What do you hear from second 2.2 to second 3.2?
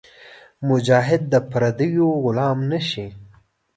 غلام نهشي.